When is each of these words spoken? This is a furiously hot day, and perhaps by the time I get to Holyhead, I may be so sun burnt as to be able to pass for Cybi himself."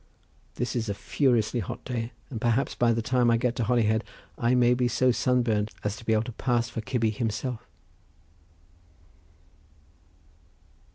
This 0.55 0.75
is 0.75 0.89
a 0.89 0.95
furiously 0.95 1.59
hot 1.59 1.85
day, 1.85 2.11
and 2.31 2.41
perhaps 2.41 2.73
by 2.73 2.91
the 2.91 3.03
time 3.03 3.29
I 3.29 3.37
get 3.37 3.55
to 3.57 3.63
Holyhead, 3.65 4.03
I 4.35 4.55
may 4.55 4.73
be 4.73 4.87
so 4.87 5.11
sun 5.11 5.43
burnt 5.43 5.69
as 5.83 5.95
to 5.97 6.03
be 6.03 6.13
able 6.13 6.23
to 6.23 6.31
pass 6.31 6.67
for 6.69 6.81
Cybi 6.81 7.11
himself." 7.13 7.61